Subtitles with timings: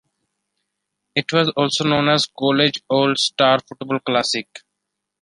[1.13, 4.47] It was also known as the College All-Star Football Classic.